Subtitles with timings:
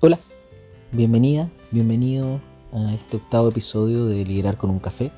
[0.00, 0.20] Hola,
[0.92, 2.40] bienvenida, bienvenido
[2.72, 5.10] a este octavo episodio de Liderar con un café.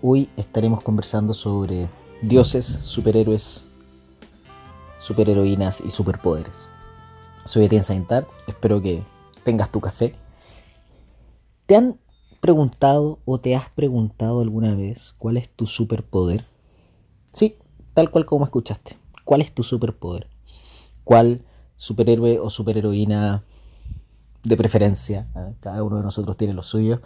[0.00, 1.90] Hoy estaremos conversando sobre
[2.22, 3.62] dioses, superhéroes,
[4.98, 6.70] superheroínas y superpoderes.
[7.44, 9.02] Soy Etienne Saintar, espero que
[9.42, 10.14] tengas tu café.
[11.66, 12.00] ¿Te han
[12.40, 16.46] preguntado o te has preguntado alguna vez cuál es tu superpoder?
[17.34, 17.58] Sí,
[17.92, 18.96] tal cual como escuchaste.
[19.26, 20.30] ¿Cuál es tu superpoder?
[21.04, 21.42] ¿Cuál
[21.76, 23.44] superhéroe o superheroína
[24.44, 25.28] de preferencia.
[25.34, 25.54] ¿eh?
[25.60, 27.00] Cada uno de nosotros tiene los suyos.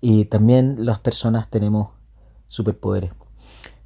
[0.00, 1.88] Y también las personas tenemos
[2.48, 3.12] superpoderes.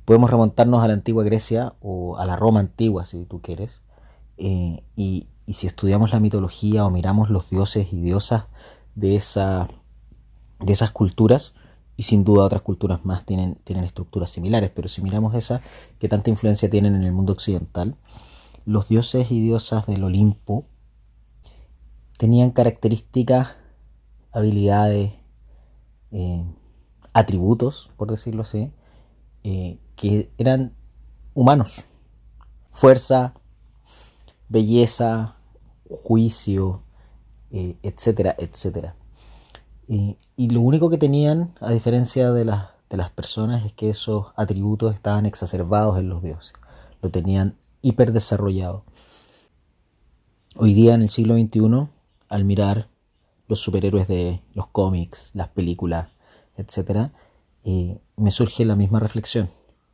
[0.05, 3.83] Podemos remontarnos a la antigua Grecia o a la Roma antigua, si tú quieres.
[4.37, 8.45] Eh, y, si estudiamos la mitología o miramos los dioses y diosas
[8.95, 9.67] de, esa,
[10.61, 11.55] de esas culturas,
[11.97, 15.63] y sin duda otras culturas más tienen, tienen estructuras similares, pero si miramos esas
[15.99, 17.97] que tanta influencia tienen en el mundo occidental,
[18.67, 20.67] los dioses y diosas del Olimpo
[22.19, 23.57] tenían características,
[24.33, 25.15] habilidades,
[26.11, 26.45] eh,
[27.13, 28.73] atributos, por decirlo así,
[29.45, 30.75] eh, que eran
[31.33, 31.87] humanos.
[32.71, 33.35] Fuerza,
[34.49, 35.37] belleza,
[35.89, 36.83] juicio,
[37.51, 38.95] eh, etcétera, etcétera.
[40.37, 44.95] y lo único que tenían, a diferencia de, de las personas, es que esos atributos
[44.95, 46.53] estaban exacerbados en los dioses.
[47.01, 48.85] Lo tenían hiperdesarrollado.
[50.57, 51.89] Hoy día, en el siglo XXI,
[52.29, 52.89] al mirar
[53.49, 56.09] los superhéroes de los cómics, las películas,
[56.57, 57.11] etc.,
[58.17, 59.51] me surge la misma reflexión.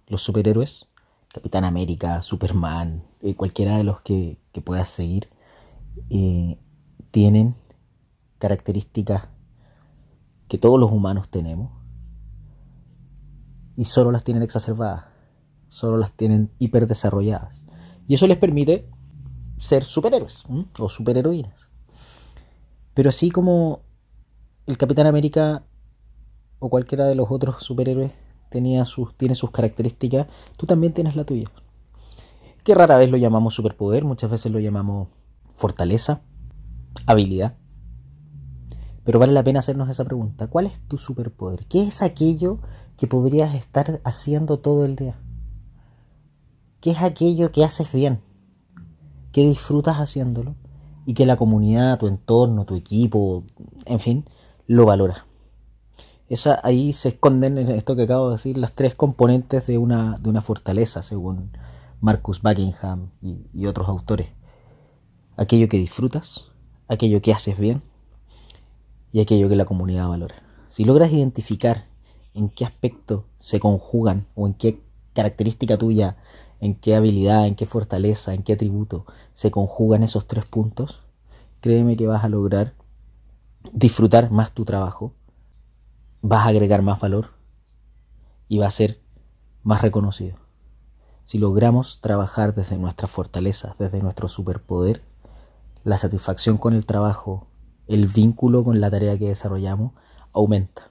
[0.07, 0.87] Los superhéroes,
[1.33, 5.29] Capitán América, Superman, eh, cualquiera de los que, puedas seguir,
[6.11, 6.59] eh,
[7.11, 7.57] tienen
[8.39, 9.29] características
[10.49, 11.73] que todos los humanos tenemos
[13.77, 15.07] y solo las tienen exacerbadas,
[15.69, 17.65] solo las tienen hiperdesarrolladas.
[18.07, 18.89] Y eso les permite
[19.57, 20.45] ser superhéroes
[20.79, 21.69] o superheroínas.
[22.95, 23.81] Pero así como
[24.67, 25.65] el Capitán América
[26.59, 28.13] o cualquiera de los otros superhéroes
[28.51, 31.51] tenía sus, tiene sus características, tú también tienes la tuya.
[32.63, 35.09] Que rara vez lo llamamos superpoder, muchas veces lo llamamos
[35.55, 36.23] fortaleza,
[37.07, 37.57] habilidad.
[39.05, 40.47] Pero vale la pena hacernos esa pregunta.
[40.47, 41.67] ¿Cuál es tu superpoder?
[41.67, 42.61] ¿Qué es aquello
[42.97, 45.17] que podrías estar haciendo todo el día?
[46.81, 48.21] ¿Qué es aquello que haces bien?
[49.33, 50.55] ¿Qué disfrutas haciéndolo?
[51.07, 53.45] Y que la comunidad, tu entorno, tu equipo,
[53.87, 54.25] en fin,
[54.67, 55.27] lo valora.
[56.29, 60.19] Esa, ahí se esconden en esto que acabo de decir las tres componentes de una,
[60.19, 61.51] de una fortaleza, según
[62.01, 64.29] Marcus Buckingham y, y otros autores.
[65.37, 66.51] Aquello que disfrutas,
[66.89, 67.83] aquello que haces bien
[69.13, 70.37] y aquello que la comunidad valora.
[70.69, 71.87] Si logras identificar
[72.35, 74.83] en qué aspecto se conjugan o en qué
[75.13, 76.17] característica tuya
[76.65, 79.05] en qué habilidad, en qué fortaleza, en qué atributo
[79.35, 81.03] se conjugan esos tres puntos,
[81.61, 82.73] créeme que vas a lograr
[83.75, 85.13] disfrutar más tu trabajo,
[86.23, 87.35] vas a agregar más valor
[88.49, 88.99] y va a ser
[89.63, 90.39] más reconocido.
[91.25, 95.03] Si logramos trabajar desde nuestras fortalezas, desde nuestro superpoder,
[95.85, 97.47] la satisfacción con el trabajo,
[97.89, 99.93] el vínculo con la tarea que desarrollamos
[100.33, 100.91] aumenta.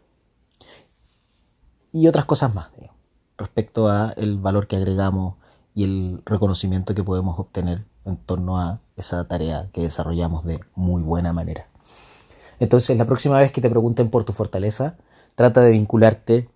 [1.91, 2.69] Y otras cosas más,
[3.40, 5.38] respecto a el valor que agregamos
[5.75, 11.01] y el reconocimiento que podemos obtener en torno a esa tarea que desarrollamos de muy
[11.01, 11.67] buena manera.
[12.59, 14.95] Entonces, la próxima vez que te pregunten por tu fortaleza,
[15.35, 16.50] trata de vincularte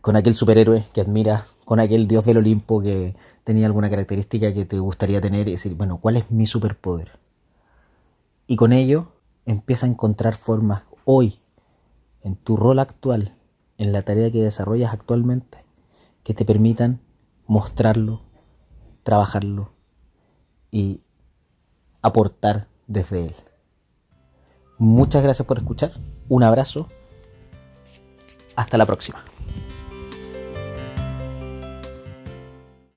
[0.00, 3.14] con aquel superhéroe que admiras, con aquel dios del Olimpo que
[3.44, 7.18] tenía alguna característica que te gustaría tener y decir, bueno, ¿cuál es mi superpoder?
[8.46, 9.12] Y con ello
[9.44, 11.40] empieza a encontrar formas hoy,
[12.22, 13.34] en tu rol actual,
[13.78, 15.58] en la tarea que desarrollas actualmente,
[16.22, 17.00] que te permitan
[17.46, 18.22] mostrarlo
[19.02, 19.72] trabajarlo
[20.70, 21.00] y
[22.02, 23.34] aportar desde él.
[24.78, 25.92] Muchas gracias por escuchar,
[26.28, 26.88] un abrazo,
[28.56, 29.24] hasta la próxima.